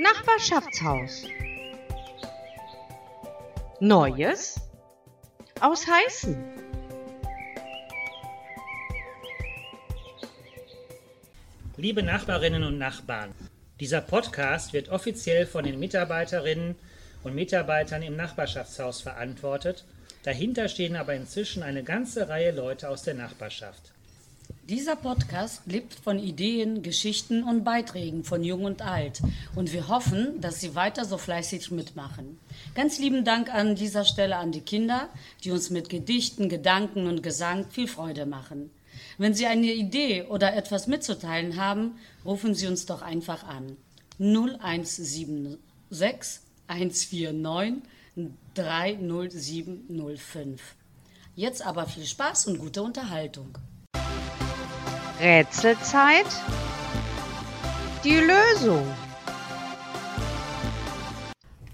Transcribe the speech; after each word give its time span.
Nachbarschaftshaus. 0.00 1.24
Neues 3.78 4.60
aus 5.60 5.86
Heißen. 5.86 6.36
Liebe 11.76 12.02
Nachbarinnen 12.02 12.64
und 12.64 12.76
Nachbarn, 12.76 13.32
dieser 13.78 14.00
Podcast 14.00 14.72
wird 14.72 14.88
offiziell 14.88 15.46
von 15.46 15.62
den 15.62 15.78
Mitarbeiterinnen 15.78 16.74
und 17.22 17.34
Mitarbeitern 17.36 18.02
im 18.02 18.16
Nachbarschaftshaus 18.16 19.00
verantwortet. 19.00 19.84
Dahinter 20.24 20.66
stehen 20.66 20.96
aber 20.96 21.14
inzwischen 21.14 21.62
eine 21.62 21.84
ganze 21.84 22.28
Reihe 22.28 22.50
Leute 22.50 22.88
aus 22.88 23.04
der 23.04 23.14
Nachbarschaft. 23.14 23.93
Dieser 24.70 24.96
Podcast 24.96 25.60
lebt 25.66 25.92
von 25.92 26.18
Ideen, 26.18 26.82
Geschichten 26.82 27.44
und 27.44 27.64
Beiträgen 27.64 28.24
von 28.24 28.42
Jung 28.42 28.64
und 28.64 28.80
Alt. 28.80 29.20
Und 29.54 29.74
wir 29.74 29.88
hoffen, 29.88 30.40
dass 30.40 30.58
Sie 30.58 30.74
weiter 30.74 31.04
so 31.04 31.18
fleißig 31.18 31.70
mitmachen. 31.70 32.38
Ganz 32.74 32.98
lieben 32.98 33.26
Dank 33.26 33.52
an 33.52 33.76
dieser 33.76 34.06
Stelle 34.06 34.36
an 34.36 34.52
die 34.52 34.62
Kinder, 34.62 35.10
die 35.42 35.50
uns 35.50 35.68
mit 35.68 35.90
Gedichten, 35.90 36.48
Gedanken 36.48 37.08
und 37.08 37.22
Gesang 37.22 37.66
viel 37.68 37.86
Freude 37.86 38.24
machen. 38.24 38.70
Wenn 39.18 39.34
Sie 39.34 39.44
eine 39.44 39.70
Idee 39.70 40.22
oder 40.22 40.56
etwas 40.56 40.86
mitzuteilen 40.86 41.58
haben, 41.58 41.98
rufen 42.24 42.54
Sie 42.54 42.66
uns 42.66 42.86
doch 42.86 43.02
einfach 43.02 43.46
an. 43.46 43.76
0176 44.18 46.40
149 46.68 47.82
30705. 48.54 50.74
Jetzt 51.36 51.66
aber 51.66 51.84
viel 51.84 52.06
Spaß 52.06 52.46
und 52.46 52.58
gute 52.58 52.82
Unterhaltung. 52.82 53.58
Rätselzeit. 55.20 56.26
Die 58.02 58.16
Lösung. 58.16 58.84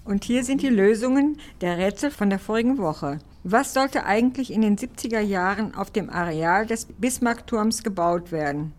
Und 0.05 0.23
hier 0.23 0.43
sind 0.43 0.61
die 0.61 0.69
Lösungen 0.69 1.39
der 1.59 1.77
Rätsel 1.77 2.11
von 2.11 2.29
der 2.29 2.37
vorigen 2.37 2.77
Woche. 2.77 3.17
Was 3.43 3.73
sollte 3.73 4.05
eigentlich 4.05 4.53
in 4.53 4.61
den 4.61 4.77
70er 4.77 5.21
Jahren 5.21 5.73
auf 5.73 5.89
dem 5.89 6.11
Areal 6.11 6.67
des 6.67 6.85
Bismarckturms 6.85 7.81
gebaut 7.81 8.31
werden? 8.31 8.73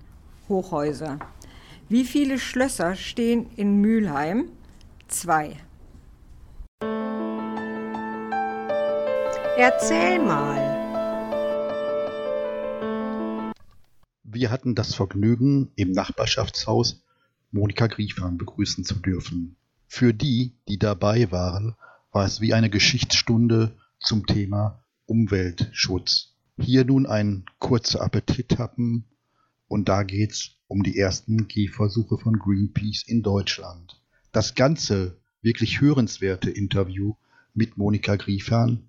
Hochhäuser. 0.49 1.19
Wie 1.89 2.05
viele 2.05 2.39
Schlösser 2.39 2.95
stehen 2.95 3.51
in 3.57 3.81
Mülheim? 3.81 4.49
Zwei. 5.09 5.57
Erzähl 9.59 10.21
mal. 10.21 10.72
Wir 14.35 14.51
hatten 14.51 14.75
das 14.75 14.95
Vergnügen, 14.95 15.73
im 15.77 15.93
Nachbarschaftshaus 15.93 17.03
Monika 17.51 17.87
Griefahn 17.87 18.39
begrüßen 18.39 18.83
zu 18.83 18.95
dürfen. 18.95 19.57
Für 19.87 20.15
die, 20.15 20.57
die 20.69 20.79
dabei 20.79 21.31
waren, 21.31 21.77
war 22.13 22.25
es 22.25 22.41
wie 22.41 22.55
eine 22.55 22.71
Geschichtsstunde 22.71 23.77
zum 24.01 24.27
Thema 24.27 24.83
Umweltschutz. 25.05 26.35
Hier 26.59 26.87
nun 26.87 27.05
ein 27.05 27.45
kurzer 27.59 28.01
Appetithappen 28.01 29.05
und 29.69 29.91
da 29.91 30.03
geht's 30.03 30.53
um 30.67 30.83
die 30.83 30.97
ersten 30.97 31.47
Gehversuche 31.47 32.17
von 32.17 32.39
Greenpeace 32.39 33.03
in 33.07 33.23
Deutschland. 33.23 34.01
Das 34.33 34.55
ganze 34.55 35.21
wirklich 35.43 35.83
hörenswerte 35.83 36.49
Interview 36.49 37.17
mit 37.53 37.77
Monika 37.77 38.17
Griefahn 38.17 38.89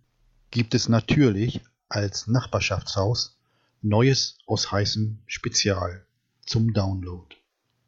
gibt 0.51 0.73
es 0.73 0.87
natürlich 0.87 1.59
als 1.89 2.27
Nachbarschaftshaus 2.27 3.37
Neues 3.83 4.37
aus 4.47 4.71
heißem 4.71 5.19
Spezial 5.27 6.05
zum 6.45 6.73
Download. 6.73 7.35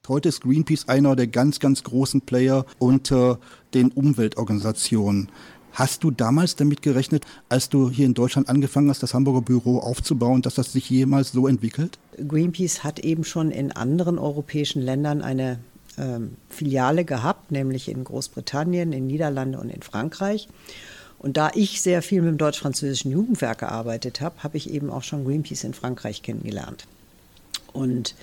Heute 0.09 0.27
ist 0.27 0.41
Greenpeace 0.41 0.89
einer 0.89 1.15
der 1.15 1.27
ganz, 1.27 1.59
ganz 1.59 1.83
großen 1.83 2.21
Player 2.21 2.65
unter 2.79 3.39
den 3.73 3.91
Umweltorganisationen. 3.91 5.29
Hast 5.71 6.03
du 6.03 6.11
damals 6.11 6.57
damit 6.57 6.81
gerechnet, 6.81 7.25
als 7.47 7.69
du 7.69 7.89
hier 7.89 8.06
in 8.06 8.13
Deutschland 8.13 8.50
angefangen 8.50 8.89
hast, 8.89 9.03
das 9.03 9.13
Hamburger 9.13 9.41
Büro 9.41 9.79
aufzubauen, 9.79 10.41
dass 10.41 10.56
das 10.56 10.73
sich 10.73 10.89
jemals 10.89 11.31
so 11.31 11.47
entwickelt? 11.47 11.97
Greenpeace 12.27 12.83
hat 12.83 13.00
eben 13.00 13.23
schon 13.23 13.51
in 13.51 13.72
anderen 13.72 14.19
europäischen 14.19 14.81
Ländern 14.81 15.22
eine 15.22 15.59
ähm, 15.97 16.35
Filiale 16.50 17.06
gehabt, 17.06 17.51
nämlich 17.51 17.88
in 17.88 18.03
Großbritannien, 18.03 18.91
in 18.91 19.07
Niederlande 19.07 19.59
und 19.59 19.69
in 19.69 19.81
Frankreich. 19.81 20.50
Und 21.25 21.38
da 21.38 21.50
ich 21.56 21.81
sehr 21.81 22.03
viel 22.03 22.22
mit 22.22 22.30
dem 22.30 22.38
deutsch-französischen 22.38 23.09
Jugendwerk 23.09 23.58
gearbeitet 23.58 24.22
habe, 24.22 24.44
habe 24.44 24.58
ich 24.58 24.69
eben 24.69 24.91
auch 24.91 25.02
schon 25.02 25.25
Greenpeace 25.25 25.63
in 25.63 25.74
Frankreich 25.74 26.22
kennengelernt. 26.22 26.86
Und 27.74 28.13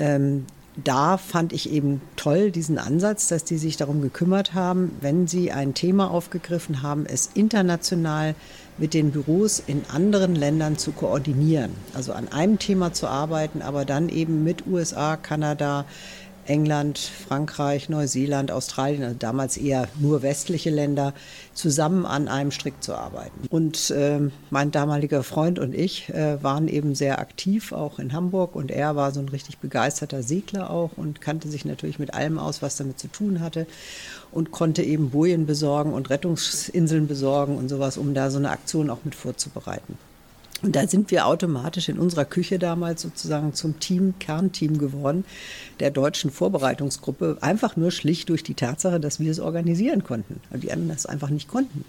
ähm, 0.00 0.44
da 0.82 1.16
fand 1.16 1.52
ich 1.52 1.70
eben 1.70 2.00
toll 2.16 2.50
diesen 2.50 2.76
Ansatz, 2.76 3.28
dass 3.28 3.44
die 3.44 3.56
sich 3.56 3.76
darum 3.76 4.02
gekümmert 4.02 4.52
haben, 4.52 4.96
wenn 5.00 5.28
sie 5.28 5.52
ein 5.52 5.74
Thema 5.74 6.10
aufgegriffen 6.10 6.82
haben, 6.82 7.06
es 7.06 7.30
international 7.34 8.34
mit 8.78 8.94
den 8.94 9.12
Büros 9.12 9.62
in 9.64 9.82
anderen 9.92 10.34
Ländern 10.34 10.76
zu 10.76 10.90
koordinieren. 10.90 11.70
Also 11.94 12.12
an 12.14 12.26
einem 12.32 12.58
Thema 12.58 12.92
zu 12.92 13.06
arbeiten, 13.06 13.62
aber 13.62 13.84
dann 13.84 14.08
eben 14.08 14.42
mit 14.42 14.66
USA, 14.66 15.16
Kanada, 15.16 15.84
England, 16.46 16.98
Frankreich, 16.98 17.88
Neuseeland, 17.88 18.50
Australien, 18.50 19.02
also 19.02 19.16
damals 19.18 19.56
eher 19.56 19.88
nur 19.98 20.22
westliche 20.22 20.70
Länder, 20.70 21.14
zusammen 21.54 22.06
an 22.06 22.28
einem 22.28 22.50
Strick 22.50 22.82
zu 22.82 22.94
arbeiten. 22.94 23.46
Und 23.50 23.90
äh, 23.90 24.20
mein 24.50 24.70
damaliger 24.70 25.22
Freund 25.22 25.58
und 25.58 25.74
ich 25.74 26.08
äh, 26.10 26.42
waren 26.42 26.68
eben 26.68 26.94
sehr 26.94 27.18
aktiv, 27.18 27.72
auch 27.72 27.98
in 27.98 28.12
Hamburg. 28.12 28.56
Und 28.56 28.70
er 28.70 28.96
war 28.96 29.12
so 29.12 29.20
ein 29.20 29.28
richtig 29.28 29.58
begeisterter 29.58 30.22
Segler 30.22 30.70
auch 30.70 30.90
und 30.96 31.20
kannte 31.20 31.48
sich 31.48 31.64
natürlich 31.64 31.98
mit 31.98 32.14
allem 32.14 32.38
aus, 32.38 32.62
was 32.62 32.76
damit 32.76 32.98
zu 32.98 33.08
tun 33.08 33.40
hatte. 33.40 33.66
Und 34.32 34.50
konnte 34.50 34.82
eben 34.82 35.10
Bojen 35.10 35.46
besorgen 35.46 35.92
und 35.92 36.10
Rettungsinseln 36.10 37.06
besorgen 37.06 37.56
und 37.56 37.68
sowas, 37.68 37.96
um 37.96 38.14
da 38.14 38.30
so 38.30 38.38
eine 38.38 38.50
Aktion 38.50 38.90
auch 38.90 39.04
mit 39.04 39.14
vorzubereiten. 39.14 39.96
Und 40.64 40.76
da 40.76 40.88
sind 40.88 41.10
wir 41.10 41.26
automatisch 41.26 41.90
in 41.90 41.98
unserer 41.98 42.24
Küche 42.24 42.58
damals 42.58 43.02
sozusagen 43.02 43.52
zum 43.52 43.80
Team, 43.80 44.14
Kernteam 44.18 44.78
geworden, 44.78 45.26
der 45.78 45.90
deutschen 45.90 46.30
Vorbereitungsgruppe, 46.30 47.36
einfach 47.42 47.76
nur 47.76 47.90
schlicht 47.90 48.30
durch 48.30 48.42
die 48.42 48.54
Tatsache, 48.54 48.98
dass 48.98 49.20
wir 49.20 49.30
es 49.30 49.40
organisieren 49.40 50.04
konnten. 50.04 50.40
Und 50.48 50.62
die 50.62 50.72
anderen 50.72 50.88
das 50.88 51.04
einfach 51.04 51.28
nicht 51.28 51.48
konnten. 51.48 51.84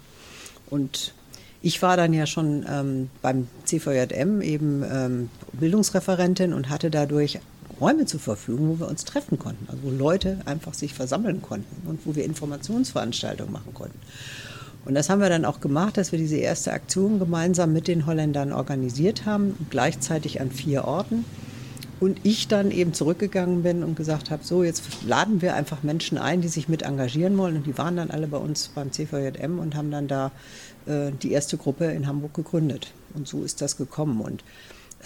Und 0.68 1.14
ich 1.62 1.80
war 1.80 1.96
dann 1.96 2.12
ja 2.12 2.26
schon 2.26 2.66
ähm, 2.68 3.08
beim 3.22 3.48
CVJM 3.64 4.42
eben 4.42 4.84
ähm, 4.86 5.30
Bildungsreferentin 5.54 6.52
und 6.52 6.68
hatte 6.68 6.90
dadurch 6.90 7.40
Räume 7.80 8.04
zur 8.04 8.20
Verfügung, 8.20 8.68
wo 8.68 8.80
wir 8.84 8.88
uns 8.88 9.06
treffen 9.06 9.38
konnten, 9.38 9.66
also 9.70 9.84
wo 9.84 9.90
Leute 9.90 10.40
einfach 10.44 10.74
sich 10.74 10.92
versammeln 10.92 11.40
konnten 11.40 11.88
und 11.88 12.00
wo 12.04 12.14
wir 12.14 12.26
Informationsveranstaltungen 12.26 13.54
machen 13.54 13.72
konnten. 13.72 13.98
Und 14.86 14.94
das 14.94 15.10
haben 15.10 15.20
wir 15.20 15.28
dann 15.28 15.44
auch 15.44 15.60
gemacht, 15.60 15.96
dass 15.96 16.12
wir 16.12 16.18
diese 16.18 16.36
erste 16.36 16.72
Aktion 16.72 17.18
gemeinsam 17.18 17.72
mit 17.72 17.88
den 17.88 18.06
Holländern 18.06 18.52
organisiert 18.52 19.26
haben, 19.26 19.66
gleichzeitig 19.68 20.40
an 20.40 20.52
vier 20.52 20.84
Orten. 20.84 21.24
Und 21.98 22.20
ich 22.22 22.46
dann 22.46 22.70
eben 22.70 22.92
zurückgegangen 22.92 23.62
bin 23.62 23.82
und 23.82 23.96
gesagt 23.96 24.30
habe, 24.30 24.44
so 24.44 24.62
jetzt 24.62 25.02
laden 25.04 25.42
wir 25.42 25.54
einfach 25.54 25.82
Menschen 25.82 26.18
ein, 26.18 26.40
die 26.40 26.48
sich 26.48 26.68
mit 26.68 26.82
engagieren 26.82 27.36
wollen. 27.36 27.56
Und 27.56 27.66
die 27.66 27.76
waren 27.78 27.96
dann 27.96 28.10
alle 28.10 28.28
bei 28.28 28.36
uns 28.36 28.68
beim 28.68 28.92
CVJM 28.92 29.58
und 29.58 29.74
haben 29.74 29.90
dann 29.90 30.06
da 30.06 30.30
äh, 30.86 31.10
die 31.22 31.32
erste 31.32 31.56
Gruppe 31.56 31.86
in 31.86 32.06
Hamburg 32.06 32.34
gegründet. 32.34 32.92
Und 33.14 33.26
so 33.26 33.42
ist 33.42 33.62
das 33.62 33.76
gekommen. 33.76 34.20
Und 34.20 34.44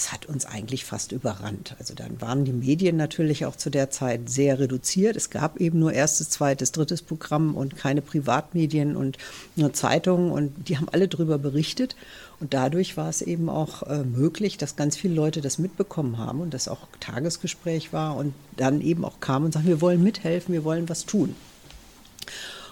es 0.00 0.12
hat 0.12 0.25
uns 0.25 0.47
eigentlich 0.47 0.87
fast 0.87 1.12
überrannt. 1.12 1.77
Also 1.78 1.93
dann 1.93 2.22
waren 2.22 2.47
die 2.47 2.55
Medien 2.55 2.97
natürlich 2.97 3.44
auch 3.44 3.55
zu 3.55 3.69
der 3.69 3.91
Zeit 3.91 4.31
sehr 4.31 4.59
reduziert. 4.59 5.15
Es 5.15 5.28
gab 5.28 5.59
eben 5.59 5.78
nur 5.78 5.93
erstes, 5.93 6.31
zweites, 6.31 6.72
drittes 6.72 7.03
Programm 7.03 7.55
und 7.55 7.77
keine 7.77 8.00
Privatmedien 8.00 8.97
und 8.97 9.19
nur 9.56 9.75
Zeitungen 9.75 10.33
und 10.33 10.69
die 10.69 10.78
haben 10.78 10.89
alle 10.91 11.06
darüber 11.06 11.37
berichtet. 11.37 11.97
Und 12.41 12.55
dadurch 12.55 12.97
war 12.97 13.10
es 13.10 13.21
eben 13.21 13.50
auch 13.50 13.83
äh, 13.83 14.03
möglich, 14.03 14.56
dass 14.56 14.75
ganz 14.75 14.97
viele 14.97 15.12
Leute 15.12 15.43
das 15.43 15.59
mitbekommen 15.59 16.16
haben 16.16 16.41
und 16.41 16.55
das 16.55 16.69
auch 16.69 16.89
Tagesgespräch 17.00 17.93
war 17.93 18.16
und 18.16 18.33
dann 18.57 18.80
eben 18.80 19.04
auch 19.04 19.21
kamen 19.21 19.45
und 19.47 19.53
sagten, 19.53 19.69
wir 19.69 19.83
wollen 19.83 20.03
mithelfen, 20.03 20.54
wir 20.54 20.65
wollen 20.65 20.89
was 20.89 21.04
tun 21.04 21.36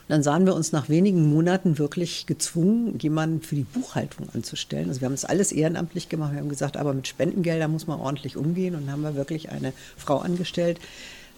dann 0.08 0.22
sahen 0.22 0.46
wir 0.46 0.54
uns 0.54 0.72
nach 0.72 0.88
wenigen 0.88 1.28
Monaten 1.28 1.78
wirklich 1.78 2.26
gezwungen, 2.26 2.98
jemanden 2.98 3.42
für 3.42 3.54
die 3.54 3.64
Buchhaltung 3.64 4.28
anzustellen. 4.32 4.88
Also 4.88 5.02
wir 5.02 5.06
haben 5.06 5.12
das 5.12 5.26
alles 5.26 5.52
ehrenamtlich 5.52 6.08
gemacht. 6.08 6.32
Wir 6.32 6.40
haben 6.40 6.48
gesagt, 6.48 6.76
aber 6.78 6.94
mit 6.94 7.06
Spendengeldern 7.06 7.70
muss 7.70 7.86
man 7.86 8.00
ordentlich 8.00 8.36
umgehen 8.36 8.74
und 8.74 8.90
haben 8.90 9.02
wir 9.02 9.14
wirklich 9.14 9.50
eine 9.50 9.72
Frau 9.96 10.18
angestellt, 10.18 10.80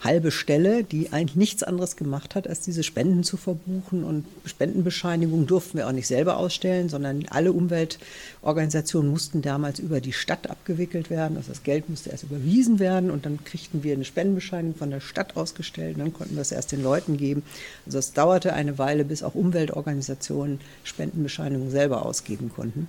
halbe 0.00 0.30
Stelle, 0.30 0.82
die 0.82 1.12
eigentlich 1.12 1.36
nichts 1.36 1.62
anderes 1.62 1.96
gemacht 1.96 2.34
hat, 2.34 2.48
als 2.48 2.60
diese 2.60 2.82
Spenden 2.82 3.22
zu 3.22 3.36
verbuchen. 3.36 4.04
Und 4.04 4.26
Spendenbescheinigungen 4.44 5.46
durften 5.46 5.78
wir 5.78 5.86
auch 5.86 5.92
nicht 5.92 6.06
selber 6.06 6.38
ausstellen, 6.38 6.88
sondern 6.88 7.26
alle 7.30 7.52
Umweltorganisationen 7.52 9.10
mussten 9.10 9.42
damals 9.42 9.78
über 9.78 10.00
die 10.00 10.12
Stadt 10.12 10.48
abgewickelt 10.48 11.10
werden. 11.10 11.36
Also 11.36 11.50
das 11.50 11.62
Geld 11.62 11.88
musste 11.88 12.10
erst 12.10 12.24
überwiesen 12.24 12.78
werden 12.78 13.10
und 13.10 13.26
dann 13.26 13.44
kriegten 13.44 13.82
wir 13.82 13.94
eine 13.94 14.04
Spendenbescheinigung 14.04 14.78
von 14.78 14.90
der 14.90 15.00
Stadt 15.00 15.36
ausgestellt. 15.36 15.96
Und 15.96 16.04
dann 16.04 16.12
konnten 16.14 16.34
wir 16.34 16.42
es 16.42 16.52
erst 16.52 16.72
den 16.72 16.82
Leuten 16.82 17.16
geben. 17.16 17.42
Also 17.86 17.98
es 17.98 18.12
dauerte 18.12 18.54
eine 18.54 18.78
Weile, 18.78 19.04
bis 19.04 19.22
auch 19.22 19.34
Umweltorganisationen 19.34 20.60
Spendenbescheinigungen 20.84 21.70
selber 21.70 22.06
ausgeben 22.06 22.50
konnten. 22.54 22.88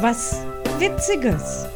Was 0.00 0.36
Witziges. 0.78 1.66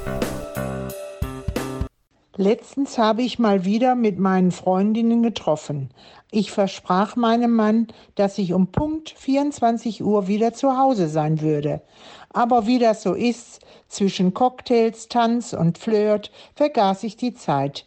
Letztens 2.36 2.96
habe 2.96 3.20
ich 3.20 3.38
mal 3.38 3.66
wieder 3.66 3.94
mit 3.94 4.18
meinen 4.18 4.52
Freundinnen 4.52 5.22
getroffen. 5.22 5.90
Ich 6.30 6.50
versprach 6.50 7.14
meinem 7.14 7.54
Mann, 7.54 7.88
dass 8.14 8.38
ich 8.38 8.54
um 8.54 8.68
Punkt 8.68 9.10
24 9.10 10.02
Uhr 10.02 10.28
wieder 10.28 10.54
zu 10.54 10.78
Hause 10.78 11.08
sein 11.08 11.42
würde. 11.42 11.82
Aber 12.30 12.66
wie 12.66 12.78
das 12.78 13.02
so 13.02 13.12
ist, 13.12 13.60
zwischen 13.88 14.32
Cocktails, 14.32 15.08
Tanz 15.08 15.52
und 15.52 15.76
Flirt 15.76 16.32
vergaß 16.54 17.02
ich 17.02 17.18
die 17.18 17.34
Zeit. 17.34 17.84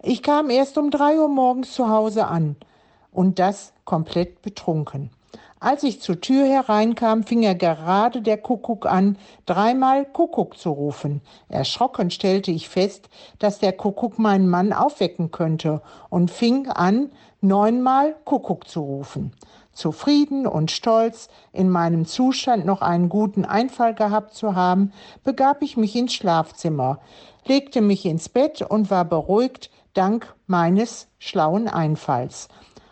Ich 0.00 0.22
kam 0.22 0.48
erst 0.48 0.78
um 0.78 0.92
drei 0.92 1.18
Uhr 1.18 1.28
morgens 1.28 1.72
zu 1.72 1.88
Hause 1.88 2.28
an 2.28 2.54
und 3.10 3.40
das 3.40 3.72
komplett 3.84 4.42
betrunken. 4.42 5.10
Als 5.60 5.82
ich 5.82 6.00
zur 6.00 6.20
Tür 6.20 6.46
hereinkam, 6.46 7.24
fing 7.24 7.42
er 7.42 7.56
gerade 7.56 8.22
der 8.22 8.38
Kuckuck 8.38 8.86
an, 8.86 9.18
dreimal 9.44 10.04
Kuckuck 10.04 10.56
zu 10.56 10.70
rufen. 10.70 11.20
Erschrocken 11.48 12.10
stellte 12.10 12.52
ich 12.52 12.68
fest, 12.68 13.08
dass 13.40 13.58
der 13.58 13.72
Kuckuck 13.72 14.20
meinen 14.20 14.48
Mann 14.48 14.72
aufwecken 14.72 15.32
könnte 15.32 15.82
und 16.10 16.30
fing 16.30 16.68
an, 16.68 17.10
neunmal 17.40 18.14
Kuckuck 18.24 18.68
zu 18.68 18.80
rufen. 18.80 19.32
Zufrieden 19.72 20.46
und 20.46 20.70
stolz, 20.70 21.28
in 21.52 21.70
meinem 21.70 22.06
Zustand 22.06 22.64
noch 22.64 22.82
einen 22.82 23.08
guten 23.08 23.44
Einfall 23.44 23.94
gehabt 23.94 24.34
zu 24.34 24.54
haben, 24.54 24.92
begab 25.24 25.62
ich 25.62 25.76
mich 25.76 25.94
ins 25.96 26.14
Schlafzimmer, 26.14 27.00
legte 27.46 27.80
mich 27.80 28.04
ins 28.06 28.28
Bett 28.28 28.62
und 28.62 28.90
war 28.90 29.04
beruhigt 29.04 29.70
dank 29.94 30.34
meines 30.46 31.08
schlauen 31.18 31.66
Einfalls. 31.68 32.48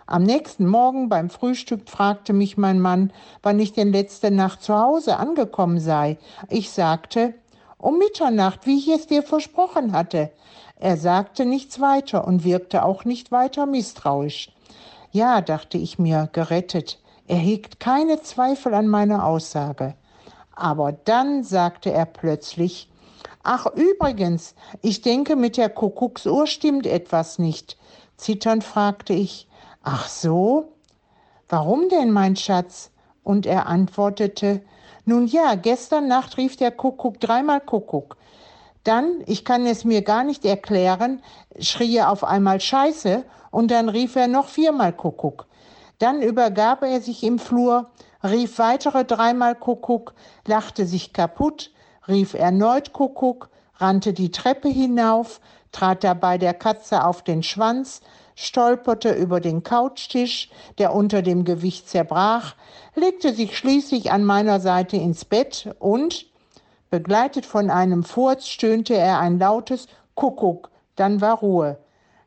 Am 0.09 0.23
nächsten 0.23 0.69
Morgen 0.69 1.09
beim 1.09 1.31
Frühstück 1.31 1.89
fragte 1.89 2.33
mich 2.33 2.57
mein 2.57 2.81
Mann, 2.81 3.13
wann 3.43 3.59
ich 3.59 3.73
denn 3.73 3.93
letzte 3.93 4.31
Nacht 4.31 4.63
zu 4.63 4.79
Hause 4.79 5.17
angekommen 5.17 5.81
sei. 5.81 6.17
Ich 6.49 6.71
sagte, 6.71 7.35
um 7.77 7.99
Mitternacht, 7.99 8.67
wie 8.67 8.79
ich 8.79 8.89
es 8.89 9.09
dir 9.09 9.25
versprochen 9.25 9.91
hatte. 9.91 10.31
Er 10.79 10.97
sagte 10.97 11.45
nichts 11.45 11.81
weiter 11.81 12.25
und 12.25 12.45
wirkte 12.45 12.85
auch 12.85 13.05
nicht 13.05 13.33
weiter 13.33 13.67
misstrauisch. 13.67 14.53
Ja, 15.11 15.41
dachte 15.41 15.77
ich 15.77 15.99
mir, 15.99 16.29
gerettet. 16.33 17.01
Er 17.27 17.39
hegt 17.39 17.81
keine 17.81 18.23
Zweifel 18.23 18.75
an 18.75 18.87
meiner 18.87 19.27
Aussage. 19.27 19.95
Aber 20.55 20.93
dann 20.93 21.43
sagte 21.43 21.91
er 21.91 22.07
plötzlich, 22.07 22.89
Ach 23.43 23.67
übrigens, 23.75 24.55
ich 24.83 25.03
denke, 25.03 25.35
mit 25.35 25.57
der 25.57 25.69
Kuckucksuhr 25.69 26.47
stimmt 26.47 26.87
etwas 26.87 27.41
nicht. 27.41 27.77
Zitternd 28.17 28.63
fragte 28.63 29.13
ich, 29.13 29.49
Ach 29.89 30.09
so? 30.09 30.73
Warum 31.49 31.89
denn, 31.89 32.11
mein 32.11 32.35
Schatz? 32.35 32.91
Und 33.23 33.47
er 33.47 33.69
antwortete, 33.69 34.61
nun 35.05 35.29
ja, 35.29 35.55
gestern 35.55 36.09
Nacht 36.09 36.39
rief 36.39 36.57
der 36.57 36.73
Kuckuck 36.73 37.21
dreimal 37.21 37.61
Kuckuck. 37.61 38.17
Dann, 38.83 39.23
ich 39.27 39.45
kann 39.45 39.65
es 39.65 39.85
mir 39.85 40.03
gar 40.03 40.25
nicht 40.25 40.45
erklären, 40.45 41.23
schrie 41.61 41.99
er 41.99 42.11
auf 42.11 42.25
einmal 42.25 42.61
Scheiße 42.61 43.23
und 43.53 43.71
dann 43.71 43.89
rief 43.89 44.17
er 44.17 44.27
noch 44.27 44.49
viermal 44.49 44.93
Kuckuck. 44.93 45.47
Dann 46.01 46.21
übergab 46.21 46.83
er 46.83 47.01
sich 47.01 47.23
im 47.23 47.39
Flur, 47.39 47.89
rief 48.25 48.59
weitere 48.59 49.05
dreimal 49.05 49.55
Kuckuck, 49.55 50.15
lachte 50.49 50.85
sich 50.85 51.13
kaputt, 51.13 51.71
rief 52.09 52.35
erneut 52.35 52.93
Kuckuck, 52.93 53.51
rannte 53.77 54.13
die 54.13 54.33
Treppe 54.33 54.69
hinauf, 54.69 55.41
trat 55.71 56.03
dabei 56.03 56.39
der 56.39 56.55
Katze 56.55 57.05
auf 57.05 57.23
den 57.23 57.45
Schwanz, 57.45 58.01
stolperte 58.37 59.13
über 59.13 59.41
den 59.41 59.65
Couchtisch, 59.65 60.51
der 60.79 60.95
unter 60.95 61.23
dem 61.23 61.45
Gewicht 61.45 61.89
zerbrach, 61.89 62.55
legte 62.95 63.35
sich 63.35 63.57
schließlich 63.59 64.13
an 64.13 64.25
meiner 64.25 64.61
Seite 64.61 64.97
ins 64.97 65.25
Bett 65.25 65.75
und, 65.81 66.27
begleitet 66.91 67.45
von 67.45 67.71
einem 67.71 68.05
Furz, 68.05 68.47
stöhnte 68.47 68.95
er 68.95 69.19
ein 69.19 69.41
lautes 69.41 69.89
Kuckuck, 70.15 70.71
dann 70.95 71.21
war 71.21 71.39
Ruhe. 71.39 71.79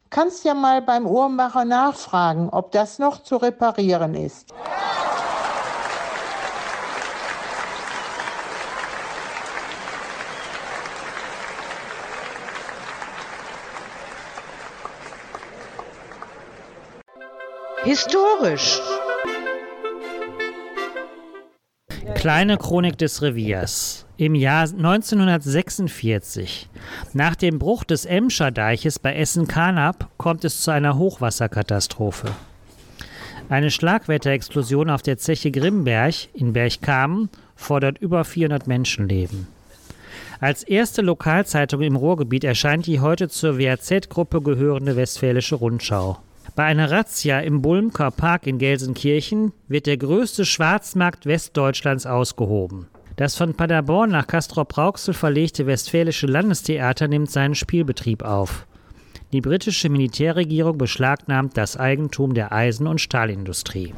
Kannst 0.09 0.43
ja 0.43 0.55
mal 0.55 0.81
beim 0.81 1.05
Uhrmacher 1.05 1.65
nachfragen, 1.65 2.49
ob 2.49 2.71
das 2.71 2.97
noch 2.97 3.21
zu 3.21 3.37
reparieren 3.37 4.15
ist. 4.15 4.51
Historisch. 17.89 18.79
Kleine 22.13 22.59
Chronik 22.59 22.99
des 22.99 23.23
Reviers. 23.23 24.05
Im 24.17 24.35
Jahr 24.35 24.65
1946, 24.65 26.69
nach 27.13 27.35
dem 27.35 27.57
Bruch 27.57 27.83
des 27.83 28.05
Emscher 28.05 28.51
Deiches 28.51 28.99
bei 28.99 29.15
Essen-Karnap, 29.15 30.07
kommt 30.17 30.45
es 30.45 30.61
zu 30.61 30.69
einer 30.69 30.99
Hochwasserkatastrophe. 30.99 32.27
Eine 33.49 33.71
Schlagwetterexplosion 33.71 34.91
auf 34.91 35.01
der 35.01 35.17
Zeche 35.17 35.49
Grimberg 35.49 36.13
in 36.35 36.53
Bergkamen 36.53 37.31
fordert 37.55 37.97
über 37.97 38.23
400 38.23 38.67
Menschenleben. 38.67 39.47
Als 40.39 40.61
erste 40.61 41.01
Lokalzeitung 41.01 41.81
im 41.81 41.95
Ruhrgebiet 41.95 42.43
erscheint 42.43 42.85
die 42.85 42.99
heute 42.99 43.29
zur 43.29 43.57
WAZ-Gruppe 43.57 44.43
gehörende 44.43 44.95
Westfälische 44.95 45.55
Rundschau. 45.55 46.19
Bei 46.55 46.65
einer 46.65 46.91
Razzia 46.91 47.39
im 47.39 47.61
Bulmker 47.61 48.11
Park 48.11 48.47
in 48.47 48.57
Gelsenkirchen 48.57 49.53
wird 49.67 49.85
der 49.85 49.97
größte 49.97 50.45
Schwarzmarkt 50.45 51.25
Westdeutschlands 51.25 52.05
ausgehoben. 52.05 52.87
Das 53.15 53.35
von 53.35 53.53
Paderborn 53.53 54.11
nach 54.11 54.27
Castrop-Rauxel 54.27 55.13
verlegte 55.13 55.67
Westfälische 55.67 56.27
Landestheater 56.27 57.07
nimmt 57.07 57.29
seinen 57.29 57.55
Spielbetrieb 57.55 58.23
auf. 58.23 58.65
Die 59.31 59.41
britische 59.41 59.89
Militärregierung 59.89 60.77
beschlagnahmt 60.77 61.55
das 61.55 61.77
Eigentum 61.77 62.33
der 62.33 62.51
Eisen- 62.51 62.87
und 62.87 62.99
Stahlindustrie. 62.99 63.93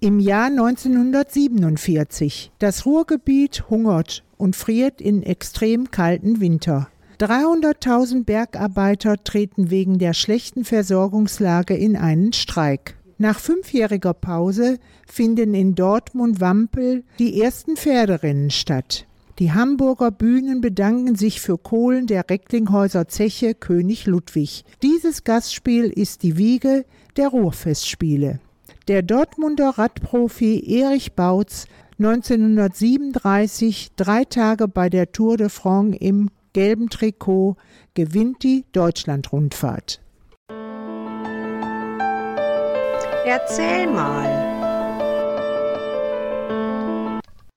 Im 0.00 0.18
Jahr 0.18 0.46
1947. 0.46 2.52
Das 2.58 2.84
Ruhrgebiet 2.84 3.70
hungert 3.70 4.24
und 4.36 4.56
friert 4.56 5.00
in 5.00 5.22
extrem 5.22 5.90
kalten 5.90 6.40
Winter. 6.40 6.88
300.000 7.20 8.24
Bergarbeiter 8.24 9.22
treten 9.22 9.70
wegen 9.70 9.98
der 9.98 10.14
schlechten 10.14 10.64
Versorgungslage 10.64 11.76
in 11.76 11.94
einen 11.96 12.32
Streik. 12.32 12.96
Nach 13.18 13.38
fünfjähriger 13.38 14.14
Pause 14.14 14.78
finden 15.06 15.52
in 15.52 15.74
Dortmund-Wampel 15.74 17.04
die 17.18 17.42
ersten 17.42 17.76
Pferderennen 17.76 18.50
statt. 18.50 19.06
Die 19.38 19.52
Hamburger 19.52 20.10
Bühnen 20.10 20.62
bedanken 20.62 21.14
sich 21.14 21.42
für 21.42 21.58
Kohlen 21.58 22.06
der 22.06 22.30
Recklinghäuser 22.30 23.06
Zeche 23.08 23.54
König 23.54 24.06
Ludwig. 24.06 24.64
Dieses 24.82 25.22
Gastspiel 25.24 25.90
ist 25.90 26.22
die 26.22 26.38
Wiege 26.38 26.86
der 27.18 27.28
Ruhrfestspiele. 27.28 28.40
Der 28.88 29.02
Dortmunder 29.02 29.74
Radprofi 29.76 30.64
Erich 30.66 31.12
Bautz 31.12 31.66
1937 31.98 33.90
drei 33.94 34.24
Tage 34.24 34.68
bei 34.68 34.88
der 34.88 35.12
Tour 35.12 35.36
de 35.36 35.50
France 35.50 35.98
im 35.98 36.30
gelben 36.52 36.90
Trikot 36.90 37.56
gewinnt 37.94 38.42
die 38.42 38.64
Deutschlandrundfahrt. 38.72 40.00
Erzähl 43.26 43.86
mal. 43.86 44.50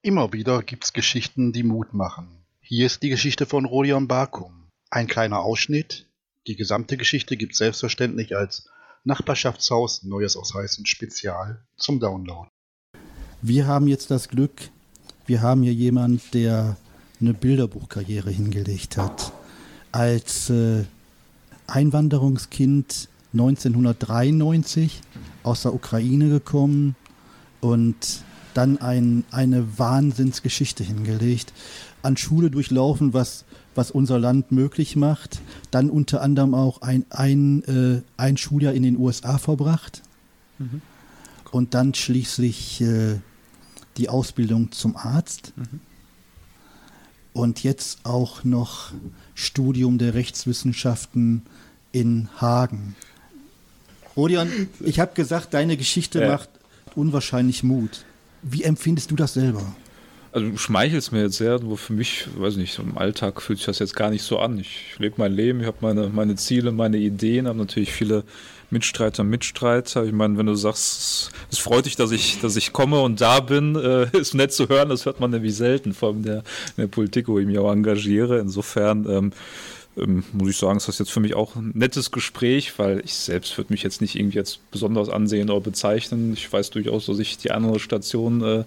Immer 0.01 0.33
wieder 0.33 0.61
gibt's 0.61 0.93
Geschichten, 0.93 1.53
die 1.53 1.63
Mut 1.63 1.93
machen. 1.93 2.27
Hier 2.61 2.85
ist 2.85 3.03
die 3.03 3.09
Geschichte 3.09 3.45
von 3.45 3.65
Rodion 3.65 4.07
Bakum. 4.07 4.67
Ein 4.89 5.07
kleiner 5.07 5.39
Ausschnitt. 5.39 6.07
Die 6.47 6.55
gesamte 6.55 6.97
Geschichte 6.97 7.37
gibt's 7.37 7.59
selbstverständlich 7.59 8.35
als 8.35 8.69
Nachbarschaftshaus 9.05 10.03
Neues 10.03 10.37
aus 10.37 10.53
Heißen 10.53 10.85
Spezial 10.85 11.63
zum 11.77 11.99
Download. 11.99 12.49
Wir 13.41 13.67
haben 13.67 13.87
jetzt 13.87 14.11
das 14.11 14.29
Glück, 14.29 14.69
wir 15.25 15.41
haben 15.41 15.63
hier 15.63 15.73
jemand, 15.73 16.33
der 16.33 16.77
eine 17.23 17.33
Bilderbuchkarriere 17.33 18.29
hingelegt 18.29 18.97
hat. 18.97 19.31
Als 19.91 20.49
äh, 20.49 20.83
Einwanderungskind 21.67 23.07
1993 23.33 25.01
aus 25.43 25.63
der 25.63 25.73
Ukraine 25.73 26.29
gekommen 26.29 26.95
und 27.61 27.95
dann 28.53 28.77
ein, 28.79 29.23
eine 29.31 29.79
Wahnsinnsgeschichte 29.79 30.83
hingelegt. 30.83 31.53
An 32.01 32.17
Schule 32.17 32.51
durchlaufen, 32.51 33.13
was, 33.13 33.45
was 33.73 33.89
unser 33.89 34.19
Land 34.19 34.51
möglich 34.51 34.95
macht. 34.95 35.41
Dann 35.71 35.89
unter 35.89 36.21
anderem 36.21 36.53
auch 36.53 36.81
ein, 36.81 37.05
ein, 37.09 37.63
äh, 37.63 38.01
ein 38.17 38.37
Schuljahr 38.37 38.73
in 38.73 38.83
den 38.83 38.97
USA 38.97 39.37
verbracht. 39.37 40.01
Mhm. 40.59 40.81
Und 41.51 41.73
dann 41.73 41.93
schließlich 41.93 42.81
äh, 42.81 43.19
die 43.97 44.09
Ausbildung 44.09 44.71
zum 44.71 44.97
Arzt. 44.97 45.53
Mhm 45.55 45.79
und 47.33 47.63
jetzt 47.63 47.99
auch 48.03 48.43
noch 48.43 48.91
Studium 49.35 49.97
der 49.97 50.13
Rechtswissenschaften 50.13 51.43
in 51.91 52.29
Hagen. 52.39 52.95
Rodion, 54.15 54.69
ich 54.79 54.99
habe 54.99 55.13
gesagt, 55.15 55.53
deine 55.53 55.75
Geschichte 55.75 56.21
ja. 56.21 56.27
macht 56.29 56.49
unwahrscheinlich 56.95 57.63
Mut. 57.63 58.05
Wie 58.43 58.63
empfindest 58.63 59.09
du 59.11 59.15
das 59.15 59.33
selber? 59.33 59.75
Also 60.33 60.49
du 60.49 60.57
schmeichelst 60.57 61.11
mir 61.11 61.21
jetzt 61.21 61.37
sehr, 61.37 61.59
nur 61.59 61.77
für 61.77 61.93
mich, 61.93 62.25
weiß 62.35 62.55
nicht, 62.55 62.79
im 62.79 62.97
Alltag 62.97 63.39
fühlt 63.39 63.59
sich 63.59 63.67
das 63.67 63.77
jetzt 63.77 63.95
gar 63.95 64.09
nicht 64.09 64.23
so 64.23 64.39
an. 64.39 64.57
Ich 64.57 64.95
lebe 64.97 65.15
mein 65.17 65.31
Leben, 65.31 65.61
ich 65.61 65.67
habe 65.67 65.77
meine, 65.81 66.09
meine 66.09 66.35
Ziele, 66.35 66.71
meine 66.71 66.97
Ideen, 66.97 67.47
habe 67.47 67.59
natürlich 67.59 67.93
viele 67.93 68.23
Mitstreiter, 68.71 69.23
Mitstreiter. 69.23 70.03
Ich 70.05 70.11
meine, 70.11 70.35
wenn 70.39 70.47
du 70.47 70.55
sagst, 70.55 71.31
es 71.51 71.59
freut 71.59 71.85
dich, 71.85 71.95
dass 71.97 72.11
ich, 72.11 72.41
dass 72.41 72.55
ich 72.55 72.73
komme 72.73 72.99
und 73.01 73.21
da 73.21 73.41
bin, 73.41 73.75
äh, 73.77 74.07
ist 74.17 74.33
nett 74.33 74.51
zu 74.51 74.67
hören, 74.69 74.89
das 74.89 75.05
hört 75.05 75.19
man 75.19 75.29
nämlich 75.29 75.55
selten, 75.55 75.93
vor 75.93 76.09
allem 76.09 76.17
in 76.17 76.23
der, 76.23 76.37
in 76.37 76.43
der 76.77 76.87
Politik, 76.87 77.27
wo 77.27 77.37
ich 77.37 77.45
mich 77.45 77.59
auch 77.59 77.71
engagiere. 77.71 78.39
Insofern 78.39 79.05
ähm, 79.07 79.33
ähm, 79.97 80.23
muss 80.33 80.49
ich 80.49 80.57
sagen, 80.57 80.77
ist 80.77 80.87
das 80.87 80.99
jetzt 80.99 81.11
für 81.11 81.19
mich 81.19 81.35
auch 81.35 81.55
ein 81.55 81.71
nettes 81.75 82.11
Gespräch, 82.11 82.77
weil 82.79 83.01
ich 83.05 83.13
selbst 83.13 83.57
würde 83.57 83.71
mich 83.71 83.83
jetzt 83.83 84.01
nicht 84.01 84.15
irgendwie 84.15 84.37
jetzt 84.37 84.59
besonders 84.71 85.09
ansehen 85.09 85.49
oder 85.49 85.61
bezeichnen. 85.61 86.33
Ich 86.33 86.51
weiß 86.51 86.71
durchaus, 86.71 87.05
dass 87.05 87.19
ich 87.19 87.37
die 87.37 87.51
andere 87.51 87.79
Station 87.79 88.41
äh, 88.41 88.63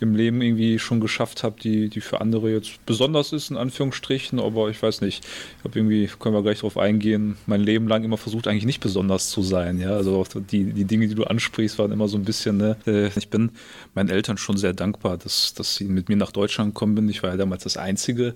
im 0.00 0.14
Leben 0.14 0.40
irgendwie 0.40 0.78
schon 0.78 1.00
geschafft 1.00 1.42
habe, 1.42 1.56
die, 1.60 1.88
die 1.88 2.00
für 2.00 2.20
andere 2.20 2.50
jetzt 2.50 2.84
besonders 2.86 3.32
ist, 3.32 3.50
in 3.50 3.56
Anführungsstrichen, 3.56 4.38
aber 4.38 4.70
ich 4.70 4.80
weiß 4.82 5.00
nicht. 5.00 5.24
Ich 5.58 5.64
habe 5.64 5.78
irgendwie, 5.78 6.08
können 6.18 6.34
wir 6.34 6.42
gleich 6.42 6.58
darauf 6.58 6.78
eingehen, 6.78 7.36
mein 7.46 7.60
Leben 7.60 7.88
lang 7.88 8.04
immer 8.04 8.16
versucht, 8.18 8.46
eigentlich 8.46 8.66
nicht 8.66 8.80
besonders 8.80 9.30
zu 9.30 9.42
sein. 9.42 9.80
Ja, 9.80 9.90
also 9.90 10.24
die, 10.34 10.72
die 10.72 10.84
Dinge, 10.84 11.08
die 11.08 11.14
du 11.14 11.24
ansprichst, 11.24 11.78
waren 11.78 11.92
immer 11.92 12.08
so 12.08 12.16
ein 12.16 12.24
bisschen, 12.24 12.56
ne? 12.56 12.76
Äh, 12.86 13.10
ich 13.16 13.28
bin 13.30 13.50
meinen 13.94 14.08
Eltern 14.10 14.38
schon 14.38 14.56
sehr 14.56 14.72
dankbar, 14.72 15.18
dass, 15.18 15.54
dass 15.54 15.74
sie 15.74 15.84
mit 15.84 16.08
mir 16.08 16.16
nach 16.16 16.32
Deutschland 16.32 16.74
gekommen 16.74 16.96
sind. 16.96 17.08
Ich 17.08 17.22
war 17.22 17.30
ja 17.30 17.36
damals 17.36 17.64
das 17.64 17.76
einzige 17.76 18.34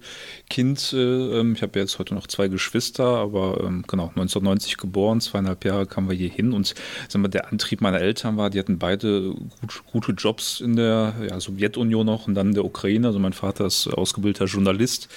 Kind. 0.51 0.93
Äh, 0.93 0.97
ähm, 0.97 1.55
ich 1.55 1.63
habe 1.63 1.79
ja 1.79 1.85
jetzt 1.85 1.99
heute 1.99 2.15
noch 2.15 2.27
zwei 2.33 2.49
Geschwister, 2.49 3.05
aber 3.05 3.63
ähm, 3.63 3.85
genau, 3.87 4.09
1990 4.09 4.77
geboren, 4.77 5.21
zweieinhalb 5.21 5.65
Jahre 5.65 5.87
kamen 5.87 6.09
wir 6.09 6.17
hier 6.17 6.31
hin 6.31 6.53
und 6.53 6.75
sagen 7.09 7.23
wir, 7.25 7.29
der 7.29 7.53
Antrieb 7.53 7.81
meiner 7.81 8.01
Eltern 8.01 8.37
war, 8.37 8.51
die 8.51 8.59
hatten 8.59 8.79
beide 8.79 9.35
gut, 9.61 9.83
gute 9.93 10.13
Jobs 10.13 10.61
in 10.61 10.77
der 10.77 11.15
ja, 11.29 11.39
Sowjetunion 11.39 12.07
noch 12.07 12.27
und 12.27 12.35
dann 12.35 12.49
in 12.49 12.55
der 12.55 12.65
Ukraine. 12.65 13.07
Also 13.07 13.19
mein 13.19 13.33
Vater 13.33 13.67
ist 13.67 13.87
ausgebildeter 13.87 14.47
Journalist, 14.47 15.09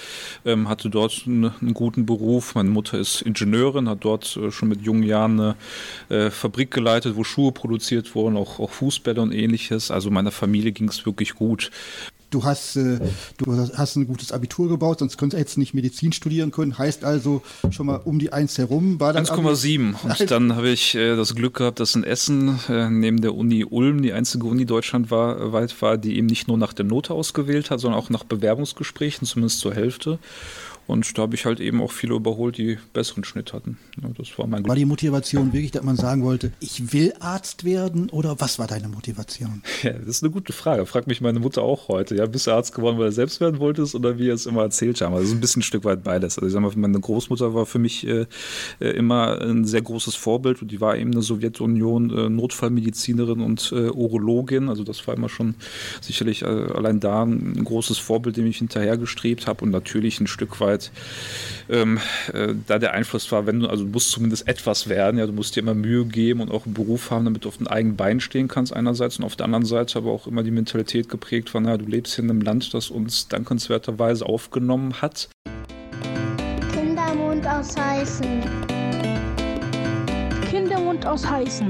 ähm, 0.45 0.69
hatte 0.69 0.89
dort 0.89 1.24
einen, 1.25 1.51
einen, 1.62 1.74
guten 1.74 2.05
Beruf. 2.05 2.55
Meine 2.55 2.69
Mutter 2.69 3.00
ist 3.00 3.22
Ingenieurin, 3.22 3.89
hat 3.89 4.03
dort 4.03 4.38
äh, 4.38 4.51
schon 4.51 4.69
mit 4.69 4.81
jungen 4.81 5.03
Jahren 5.03 5.39
eine 5.39 5.55
äh, 6.10 6.29
Fabrik 6.29 6.72
geleitet, 6.72 7.15
wo 7.15 7.24
Schuhe 7.24 7.51
produziert 7.51 8.13
wurden, 8.13 8.38
auch, 8.38 8.60
auch 8.60 8.72
Fußbälle 8.72 9.22
und 9.22 9.31
ähnliches. 9.31 9.89
Also 9.89 10.12
meiner 10.12 10.31
Familie 10.31 10.72
ging 10.72 10.89
es 10.89 11.05
wirklich 11.05 11.36
gut 11.36 11.72
du 12.36 12.44
hast, 12.44 12.75
äh, 12.75 13.00
du 13.38 13.70
hast 13.75 13.96
ein 13.96 14.08
gutes 14.08 14.32
Abitur 14.32 14.68
gebaut, 14.68 15.00
sonst 15.00 15.18
könntest 15.18 15.38
du 15.38 15.42
jetzt 15.42 15.58
nicht 15.58 15.74
Medizin 15.74 16.12
studieren 16.12 16.51
können. 16.51 16.77
Heißt 16.77 17.04
also 17.04 17.42
schon 17.72 17.86
mal 17.86 18.01
um 18.04 18.20
die 18.20 18.34
1 18.34 18.58
herum. 18.58 18.98
1,7. 19.00 19.96
Und 20.04 20.32
dann 20.32 20.56
habe 20.56 20.70
ich 20.70 20.96
äh, 20.96 21.15
das 21.15 21.34
Glück 21.34 21.56
gehabt, 21.56 21.80
dass 21.80 21.96
in 21.96 22.04
Essen 22.04 22.60
äh, 22.70 22.89
neben 22.89 23.22
der 23.22 23.34
Uni 23.34 23.63
Ulm 23.63 24.01
die 24.01 24.13
einzige 24.13 24.46
Uni 24.46 24.65
deutschlandweit 24.65 25.82
war, 25.82 25.98
die 25.98 26.18
eben 26.18 26.27
nicht 26.27 26.48
nur 26.48 26.58
nach 26.58 26.74
der 26.74 26.86
Note 26.86 27.13
ausgewählt 27.13 27.72
hat, 27.72 27.80
sondern 27.80 28.00
auch 28.00 28.10
nach 28.10 28.25
Bewerbungsgesprächen, 28.25 29.25
zumindest 29.25 29.60
zur 29.60 29.74
Hälfte. 29.74 30.20
Und 30.88 31.18
da 31.18 31.24
habe 31.24 31.36
ich 31.36 31.46
halt 31.46 31.60
eben 31.60 31.82
auch 31.82 31.92
viele 31.92 32.15
überholt, 32.15 32.58
die 32.58 32.77
besseren 32.94 33.24
Schnitt 33.24 33.54
hatten. 33.54 33.77
Ja, 34.01 34.10
das 34.18 34.38
war 34.38 34.48
mein 34.48 34.68
War 34.68 34.75
die 34.75 34.86
Motivation 34.86 35.51
wirklich, 35.51 35.72
dass 35.72 35.84
man 35.84 35.96
sagen 35.96 36.24
wollte, 36.24 36.51
ich 36.60 36.94
will 36.94 37.13
Arzt 37.20 37.63
werden 37.63 38.10
oder 38.10 38.39
was 38.39 38.60
war 38.60 38.68
deine 38.68 38.88
Motivation? 38.88 39.62
Ja, 39.84 39.92
das 39.92 40.08
ist 40.08 40.24
eine 40.24 40.32
gute 40.32 40.51
Frage. 40.51 40.86
Fragt 40.86 41.06
mich 41.06 41.22
meine 41.22 41.39
Mutter 41.39 41.62
auch 41.62 41.89
heute. 41.89 42.15
Ja, 42.15 42.25
bist 42.25 42.48
du 42.48 42.51
Arzt 42.51 42.74
geworden, 42.74 42.98
weil 42.98 43.08
du 43.08 43.12
selbst 43.12 43.39
werden 43.39 43.60
wolltest 43.60 43.94
oder 43.94 44.18
wie 44.18 44.30
er 44.30 44.34
es 44.34 44.48
immer 44.48 44.63
erzählt 44.63 45.00
haben? 45.01 45.13
Also 45.13 45.36
ein 45.36 45.42
bisschen 45.42 45.60
ein 45.60 45.63
Stück 45.63 45.84
weit 45.84 46.04
beides. 46.04 46.38
Also 46.38 46.48
ich 46.48 46.54
sag 46.54 46.62
mal, 46.62 46.72
meine 46.75 47.00
Großmutter 47.00 47.54
war 47.54 47.65
für 47.68 47.77
mich 47.77 48.08
äh, 48.08 48.25
äh, 48.80 48.89
immer 48.89 49.39
ein 49.42 49.65
sehr 49.65 49.82
großes 49.82 50.15
Vorbild 50.15 50.62
und 50.62 50.72
die 50.72 50.82
war 50.82 50.98
eben 50.98 51.12
eine 51.12 51.22
Sowjetunion 51.22 52.10
äh, 52.10 52.30
Notfallmedizinerin 52.30 53.42
und 53.42 53.72
äh, 53.72 53.89
Urologin. 53.89 54.70
Also 54.70 54.84
das 54.84 55.06
war 55.08 55.15
immer 55.15 55.30
schon 55.30 55.56
sicherlich 56.01 56.42
äh, 56.42 56.46
allein 56.46 57.00
da 57.00 57.24
ein 57.24 57.63
großes 57.63 58.00
Vorbild, 58.00 58.38
dem 58.38 58.48
ich 58.48 58.58
hinterhergestrebt 58.58 59.46
habe 59.46 59.65
und 59.65 59.72
natürlich 59.72 60.20
ein 60.20 60.27
Stück 60.27 60.60
weit 60.62 60.75
Zeit, 60.77 60.91
ähm, 61.70 62.00
äh, 62.34 62.53
da 62.67 62.79
der 62.79 62.94
Einfluss 62.94 63.32
war, 63.32 63.46
wenn 63.46 63.62
du, 63.62 63.67
also 63.67 63.84
du 63.84 63.89
musst 63.89 64.12
zumindest 64.12 64.48
etwas 64.48 64.88
werden, 64.88 65.17
ja, 65.17 65.25
du 65.25 65.34
musst 65.34 65.55
dir 65.55 65.62
immer 65.62 65.74
Mühe 65.74 66.05
geben 66.05 66.41
und 66.41 66.51
auch 66.51 66.65
einen 66.65 66.74
Beruf 66.74 67.12
haben, 67.12 67.25
damit 67.25 67.46
du 67.46 67.50
auf 67.50 67.58
den 67.58 67.67
eigenen 67.67 67.96
Beinen 67.96 68.20
stehen 68.20 68.48
kannst 68.48 68.74
einerseits 68.74 69.17
und 69.17 69.25
auf 69.25 69.36
der 69.36 69.46
anderen 69.46 69.65
Seite 69.65 69.98
aber 69.98 70.12
auch 70.12 70.27
immer 70.27 70.44
die 70.44 70.51
Mentalität 70.51 71.10
geprägt 71.10 71.50
von, 71.50 71.65
ja, 71.65 71.77
du 71.77 71.86
lebst 71.86 72.15
hier 72.15 72.24
in 72.24 72.29
einem 72.29 72.41
Land, 72.41 72.74
das 72.74 72.89
uns 72.89 73.27
dankenswerterweise 73.27 74.25
aufgenommen 74.25 75.01
hat. 75.01 75.29
Kindermund 76.72 77.46
aus 77.48 77.75
Heißen. 77.75 78.44
Kindermund 80.50 81.05
aus 81.05 81.27
Heißen. 81.27 81.67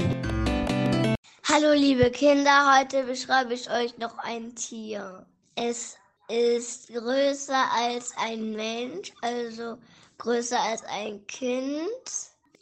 Hallo 1.48 1.72
liebe 1.74 2.10
Kinder, 2.10 2.76
heute 2.78 3.04
beschreibe 3.04 3.54
ich 3.54 3.70
euch 3.70 3.96
noch 3.98 4.18
ein 4.18 4.54
Tier. 4.56 5.24
Es 5.54 5.96
ist 6.28 6.92
größer 6.92 7.64
als 7.72 8.12
ein 8.16 8.52
Mensch, 8.52 9.12
also 9.22 9.78
größer 10.18 10.60
als 10.60 10.82
ein 10.84 11.26
Kind. 11.26 12.04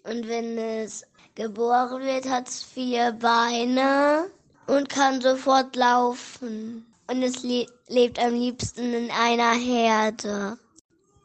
Und 0.04 0.28
wenn 0.28 0.58
es 0.58 1.04
geboren 1.34 2.02
wird, 2.02 2.28
hat 2.28 2.48
es 2.48 2.62
vier 2.62 3.12
Beine 3.12 4.30
und 4.66 4.88
kann 4.88 5.20
sofort 5.20 5.74
laufen. 5.76 6.86
Und 7.06 7.22
es 7.22 7.42
le 7.42 7.66
lebt 7.88 8.18
am 8.18 8.34
liebsten 8.34 8.92
in 8.94 9.10
einer 9.10 9.52
Herde. 9.52 10.58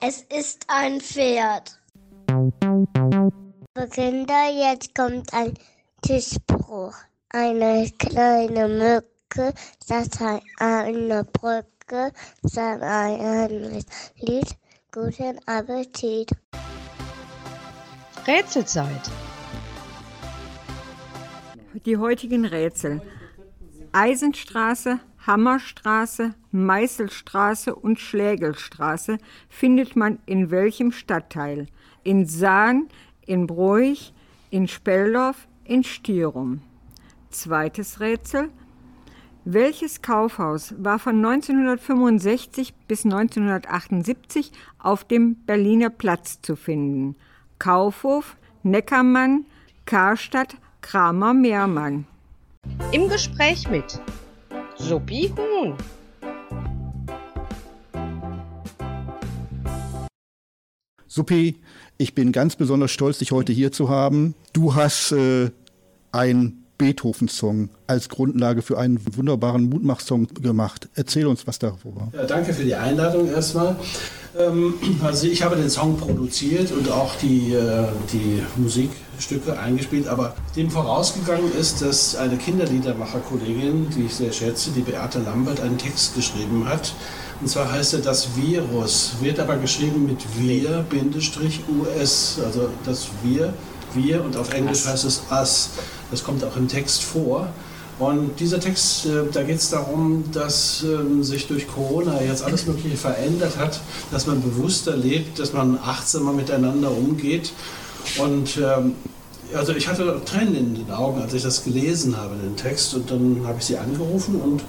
Es 0.02 0.22
ist 0.24 0.66
ein 0.68 1.00
Pferd. 1.00 1.78
Für 3.78 3.88
Kinder, 3.88 4.50
jetzt 4.50 4.94
kommt 4.96 5.34
ein 5.34 5.54
Tischbruch. 6.02 6.96
Eine 7.30 7.90
kleine 7.98 8.68
Mücke 8.68 9.54
saß 9.86 10.22
an 10.22 10.42
einer 10.60 11.24
Brücke. 11.24 11.79
Glocke 11.90 12.14
sang 12.44 12.82
ein 12.82 13.84
Lied. 14.20 14.56
Guten 14.92 15.40
Appetit. 15.46 16.32
Rätselzeit. 18.28 19.12
Die 21.86 21.98
heutigen 21.98 22.46
Rätsel. 22.46 23.02
Eisenstraße, 23.92 25.00
Hammerstraße, 25.26 26.36
Meißelstraße 26.52 27.76
und 27.76 28.00
Schlägelstraße 28.00 29.18
findet 29.50 29.96
man 29.96 30.20
in 30.26 30.52
welchem 30.52 30.92
Stadtteil? 30.92 31.68
In 32.04 32.26
Sahn, 32.26 32.88
in 33.26 33.48
Broich, 33.48 34.14
in 34.52 34.68
Speldorf, 34.68 35.48
in 35.64 35.84
Stierum. 35.84 36.62
Zweites 37.30 38.00
Rätsel. 38.00 38.50
Welches 39.46 40.02
Kaufhaus 40.02 40.76
war 40.78 41.00
von 41.00 41.26
1965 41.26 42.74
bis 42.88 43.06
1978 43.06 44.52
auf 44.80 45.06
dem 45.06 45.36
Berliner 45.46 45.90
Platz 45.90 46.42
zu 46.42 46.58
finden? 46.58 47.16
Kaufhof, 47.58 48.36
Neckermann, 48.64 49.46
Karstadt, 49.86 50.58
Kramer 50.82 51.34
Mehrmann. 51.34 52.06
Im 52.92 53.08
Gespräch 53.08 53.70
mit 53.70 54.02
Sophie 54.76 55.32
Huhn. 55.32 55.74
Suppi, 61.08 61.56
ich 61.98 62.14
bin 62.14 62.34
ganz 62.34 62.58
besonders 62.58 62.92
stolz, 62.92 63.20
dich 63.20 63.32
heute 63.32 63.54
hier 63.54 63.72
zu 63.72 63.90
haben. 63.90 64.36
Du 64.52 64.76
hast 64.76 65.14
äh, 65.14 65.50
ein 66.12 66.66
Beethoven-Song 66.80 67.70
als 67.86 68.10
Grundlage 68.10 68.64
für 68.64 68.80
einen 68.80 69.00
wunderbaren 69.16 69.70
Mutmach-Song 69.70 70.28
gemacht. 70.42 70.90
Erzähl 70.96 71.28
uns 71.28 71.46
was 71.46 71.60
darüber. 71.60 72.08
Ja, 72.14 72.24
danke 72.24 72.54
für 72.54 72.64
die 72.64 72.74
Einladung 72.74 73.30
erstmal. 73.30 73.76
Ähm, 74.38 74.74
also 75.04 75.28
ich 75.28 75.44
habe 75.44 75.56
den 75.56 75.70
Song 75.70 75.98
produziert 75.98 76.72
und 76.72 76.90
auch 76.90 77.16
die, 77.16 77.54
äh, 77.54 77.84
die 78.12 78.42
Musikstücke 78.56 79.60
eingespielt, 79.60 80.08
aber 80.08 80.36
dem 80.56 80.72
vorausgegangen 80.72 81.52
ist, 81.60 81.82
dass 81.82 82.16
eine 82.16 82.38
Kinderliedermacher-Kollegin, 82.38 83.90
die 83.96 84.06
ich 84.06 84.16
sehr 84.16 84.32
schätze, 84.32 84.72
die 84.72 84.82
Beate 84.82 85.20
Lambert, 85.20 85.60
einen 85.60 85.78
Text 85.78 86.16
geschrieben 86.16 86.68
hat. 86.68 86.94
Und 87.42 87.48
zwar 87.48 87.72
heißt 87.72 87.94
er 87.94 88.00
das 88.00 88.36
Virus, 88.36 89.16
wird 89.22 89.40
aber 89.40 89.58
geschrieben 89.58 90.06
mit 90.06 90.26
Wir-US, 90.38 90.80
also 92.44 92.70
das 92.86 93.08
Wir 93.24 93.54
wir 93.94 94.24
und 94.24 94.38
auf 94.38 94.54
Englisch 94.54 94.86
heißt 94.86 95.06
es 95.06 95.24
us. 95.32 95.72
Das 96.12 96.24
kommt 96.24 96.44
auch 96.44 96.56
im 96.56 96.68
Text 96.68 97.04
vor. 97.04 97.50
Und 98.00 98.40
dieser 98.40 98.62
Text, 98.62 99.06
äh, 99.06 99.26
da 99.32 99.44
geht 99.44 99.58
es 99.58 99.70
darum, 99.70 100.24
dass 100.32 100.84
ähm, 100.84 101.22
sich 101.22 101.48
durch 101.48 101.68
Corona 101.68 102.22
jetzt 102.22 102.44
alles 102.44 102.66
Mögliche 102.66 102.96
verändert 102.96 103.58
hat, 103.58 103.82
dass 104.12 104.26
man 104.26 104.42
bewusster 104.42 104.96
lebt, 104.96 105.38
dass 105.38 105.52
man 105.52 105.78
achtsamer 105.78 106.32
miteinander 106.32 106.92
umgeht. 106.92 107.52
Und 108.18 108.58
ähm, 108.58 108.94
also 109.54 109.74
ich 109.74 109.88
hatte 109.90 110.22
Tränen 110.24 110.56
in 110.56 110.76
den 110.76 110.92
Augen, 110.92 111.22
als 111.22 111.34
ich 111.34 111.44
das 111.44 111.64
gelesen 111.66 112.16
habe, 112.16 112.36
den 112.36 112.56
Text. 112.56 112.94
Und 112.94 113.12
dann 113.12 113.42
habe 113.46 113.60
ich 113.60 113.66
sie 113.66 113.78
angerufen 113.78 114.36
und 114.36 114.64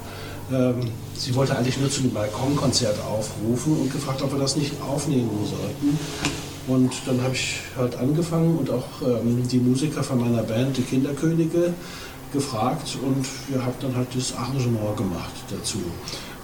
ähm, 0.52 0.88
sie 1.16 1.32
wollte 1.36 1.56
eigentlich 1.56 1.78
nur 1.78 1.88
zu 1.88 2.00
dem 2.00 2.12
Balkonkonzert 2.12 2.98
aufrufen 3.04 3.78
und 3.78 3.92
gefragt, 3.92 4.22
ob 4.22 4.32
wir 4.32 4.40
das 4.40 4.56
nicht 4.56 4.72
aufnehmen 4.82 5.30
sollten. 5.48 5.98
Und 6.70 6.92
dann 7.06 7.20
habe 7.22 7.34
ich 7.34 7.56
halt 7.76 7.96
angefangen 7.96 8.56
und 8.56 8.70
auch 8.70 9.02
ähm, 9.02 9.42
die 9.48 9.58
Musiker 9.58 10.04
von 10.04 10.20
meiner 10.20 10.42
Band, 10.42 10.76
die 10.76 10.82
Kinderkönige, 10.82 11.74
gefragt 12.32 12.96
und 13.02 13.26
wir 13.48 13.64
haben 13.64 13.74
dann 13.80 13.96
halt 13.96 14.06
das 14.14 14.36
Arrangement 14.36 14.96
gemacht 14.96 15.32
dazu. 15.50 15.78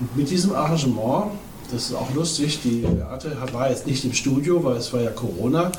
Und 0.00 0.16
mit 0.16 0.28
diesem 0.28 0.52
Arrangement, 0.52 1.30
das 1.70 1.90
ist 1.90 1.94
auch 1.94 2.12
lustig, 2.12 2.60
die 2.64 2.80
Beate 2.80 3.36
war 3.52 3.70
jetzt 3.70 3.86
nicht 3.86 4.04
im 4.04 4.12
Studio, 4.12 4.64
weil 4.64 4.78
es 4.78 4.92
war 4.92 5.00
ja 5.00 5.10
Corona, 5.10 5.70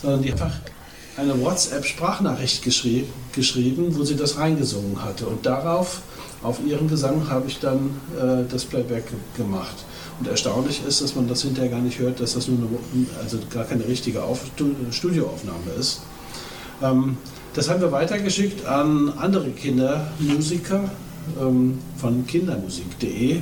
sondern 0.00 0.22
die 0.22 0.30
einfach 0.30 0.52
eine 1.16 1.40
WhatsApp-Sprachnachricht 1.40 2.62
geschrieben, 2.62 3.08
geschrieben, 3.34 3.96
wo 3.96 4.04
sie 4.04 4.16
das 4.16 4.38
reingesungen 4.38 5.02
hatte. 5.02 5.26
Und 5.26 5.46
darauf, 5.46 6.02
auf 6.42 6.60
ihren 6.64 6.88
Gesang, 6.88 7.28
habe 7.28 7.48
ich 7.48 7.58
dann 7.58 7.90
äh, 8.16 8.44
das 8.50 8.64
Playback 8.64 9.04
gemacht. 9.36 9.76
Und 10.18 10.28
erstaunlich 10.28 10.82
ist, 10.86 11.02
dass 11.02 11.14
man 11.14 11.28
das 11.28 11.42
hinterher 11.42 11.70
gar 11.70 11.80
nicht 11.80 11.98
hört, 11.98 12.20
dass 12.20 12.34
das 12.34 12.48
nur 12.48 12.58
eine, 12.58 13.06
also 13.22 13.38
gar 13.50 13.64
keine 13.64 13.86
richtige 13.86 14.22
Auf 14.22 14.40
Studioaufnahme 14.90 15.72
ist. 15.78 16.02
Ähm, 16.82 17.16
das 17.54 17.70
haben 17.70 17.80
wir 17.80 17.92
weitergeschickt 17.92 18.66
an 18.66 19.12
andere 19.16 19.50
Kindermusiker 19.50 20.90
ähm, 21.40 21.78
von 21.96 22.26
kindermusik.de. 22.26 23.40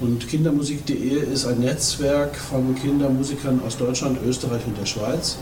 Und 0.00 0.28
kindermusik.de 0.28 1.32
ist 1.32 1.46
ein 1.46 1.60
Netzwerk 1.60 2.36
von 2.36 2.74
Kindermusikern 2.76 3.60
aus 3.66 3.76
Deutschland, 3.76 4.18
Österreich 4.26 4.62
und 4.66 4.78
der 4.78 4.86
Schweiz. 4.86 5.38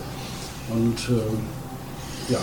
Und 0.69 0.99
äh, 1.09 2.33
ja, 2.33 2.39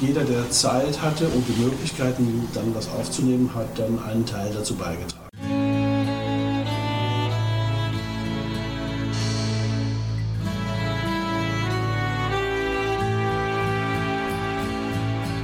jeder, 0.00 0.24
der 0.24 0.50
Zeit 0.50 1.00
hatte 1.00 1.28
und 1.28 1.46
die 1.46 1.62
Möglichkeiten, 1.62 2.48
dann 2.52 2.74
was 2.74 2.88
aufzunehmen, 2.88 3.50
hat 3.54 3.78
dann 3.78 4.02
einen 4.02 4.26
Teil 4.26 4.52
dazu 4.52 4.74
beigetragen. 4.74 5.26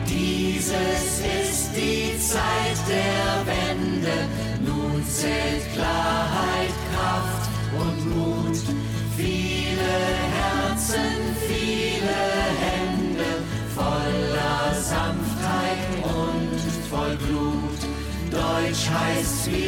Dieses 0.09 1.21
ist 1.21 1.71
die 1.77 2.19
Zeit 2.19 2.79
der 2.89 3.47
Wende. 3.47 4.29
Nun 4.65 5.05
zählt 5.07 5.73
Klarheit, 5.75 6.12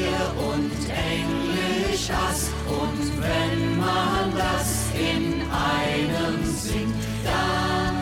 wir 0.04 0.24
und 0.52 0.72
Englisch 0.88 2.08
das. 2.08 2.50
Und 2.68 3.00
wenn 3.22 3.78
man 3.78 4.32
das 4.36 4.68
in 4.94 5.42
einem 5.50 6.44
singt, 6.44 6.94
dann 7.24 7.96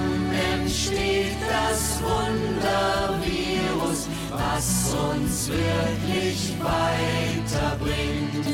entsteht 0.52 1.36
das 1.48 2.00
Wundervirus, 2.02 4.00
was 4.30 4.94
uns 5.10 5.48
wirklich 5.48 6.54
weiterbringt. 6.60 8.46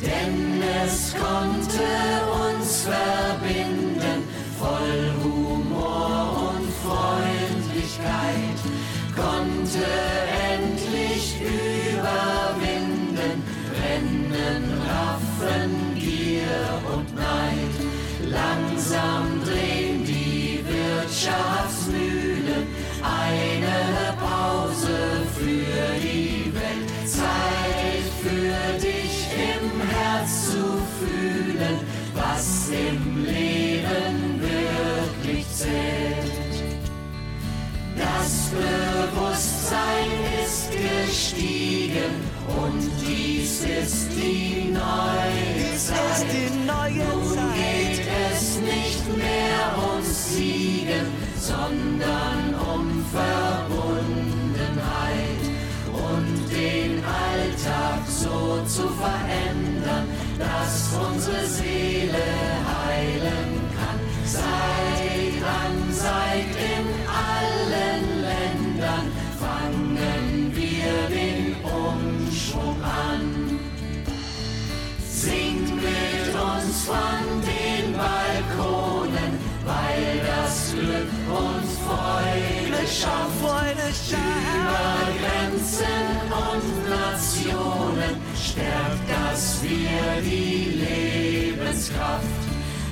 Denn 0.00 0.62
es 0.84 1.14
konnte 1.14 1.88
uns 2.48 2.82
verbinden, 2.82 4.18
voll 4.58 5.12
Humor 5.22 6.52
und 6.52 6.66
Freundlichkeit, 6.84 8.58
konnte 9.16 10.27
Langsam 18.90 19.44
drehen 19.44 20.02
die 20.02 20.64
Wirtschaftsmühlen, 20.66 22.66
eine 23.02 24.16
Pause 24.18 25.26
für 25.36 25.98
die 26.00 26.50
Welt, 26.54 26.88
Zeit 27.06 28.06
für 28.22 28.78
dich 28.78 29.28
im 29.34 29.82
Herz 29.90 30.52
zu 30.52 30.80
fühlen, 30.98 31.80
was 32.14 32.70
im 32.70 33.26
Leben 33.26 34.40
wirklich 34.40 35.46
zählt. 35.50 36.32
Das 37.94 38.48
Bewusstsein 38.48 40.10
ist 40.42 40.70
gestiegen 40.72 42.14
und 42.64 42.90
dies 43.06 43.64
ist 43.64 44.08
die 44.16 44.72
neue 44.72 45.76
Zeit. 45.76 46.67
Sondern 51.48 52.54
um 52.74 52.84
Verbundenheit 53.10 55.42
und 55.86 56.50
den 56.50 57.02
Alltag 57.04 58.02
so 58.06 58.62
zu 58.66 58.88
verändern, 58.88 60.08
dass 60.38 60.94
unsere 61.08 61.46
Seele 61.46 62.22
heilen 62.76 63.70
kann. 63.76 63.98
Seit 64.26 65.07
Freude 83.06 83.92
schafft. 83.92 84.54
Über 84.54 84.98
Grenzen 85.20 86.08
und 86.30 86.90
Nationen 86.90 88.16
stärkt 88.34 89.08
das 89.08 89.62
wir 89.62 90.22
die 90.22 91.54
Lebenskraft. 91.54 92.24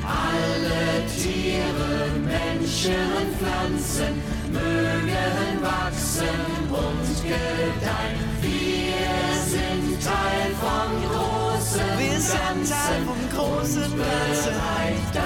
Alle 0.05 1.03
Tiere, 1.17 2.11
Menschen 2.25 3.13
und 3.19 3.31
Pflanzen 3.37 4.23
mögen 4.53 5.63
wachsen 5.63 6.39
und 6.71 7.23
gedeihen. 7.23 8.19
Wir 8.41 9.27
sind 9.45 10.05
Teil 10.05 10.51
vom 10.63 10.91
großen 11.11 11.99
Wir 11.99 12.21
sind 12.21 12.69
Teil 12.69 13.03
vom 13.05 13.23
großen 13.37 13.83
Ganzen. 13.83 13.97
bereit 13.97 15.17